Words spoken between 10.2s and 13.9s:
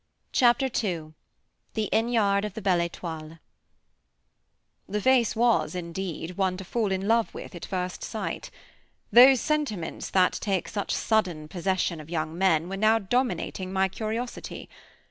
take such sudden possession of young men were now dominating my